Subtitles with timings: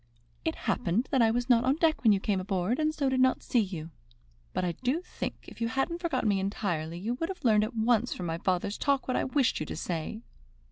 [0.43, 3.19] "It happened that I was not on deck when you came aboard, and so did
[3.19, 3.91] not see you.
[4.51, 7.75] But I do think, if you hadn't forgotten me entirely, you would have learned at
[7.75, 10.23] once from my father's talk what I wished you to say."